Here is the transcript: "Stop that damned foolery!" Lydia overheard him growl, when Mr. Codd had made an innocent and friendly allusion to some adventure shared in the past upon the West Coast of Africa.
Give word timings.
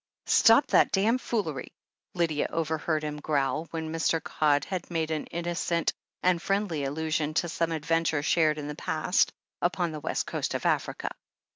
"Stop 0.25 0.65
that 0.69 0.91
damned 0.91 1.21
foolery!" 1.21 1.71
Lydia 2.15 2.47
overheard 2.49 3.03
him 3.03 3.19
growl, 3.19 3.65
when 3.69 3.93
Mr. 3.93 4.17
Codd 4.23 4.65
had 4.65 4.89
made 4.89 5.11
an 5.11 5.27
innocent 5.27 5.93
and 6.23 6.41
friendly 6.41 6.85
allusion 6.85 7.35
to 7.35 7.47
some 7.47 7.71
adventure 7.71 8.23
shared 8.23 8.57
in 8.57 8.67
the 8.67 8.73
past 8.73 9.31
upon 9.61 9.91
the 9.91 9.99
West 9.99 10.25
Coast 10.25 10.55
of 10.55 10.65
Africa. 10.65 11.11